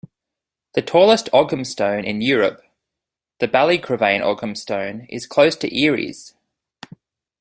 The 0.73 0.81
tallest 0.81 1.29
Ogham 1.31 1.63
stone 1.63 2.03
in 2.05 2.21
Europe, 2.21 2.63
the 3.37 3.47
Ballycrovane 3.47 4.21
Ogham 4.23 4.55
Stone, 4.55 5.05
is 5.11 5.27
close 5.27 5.55
to 5.57 5.67
Eyeries. 5.71 6.33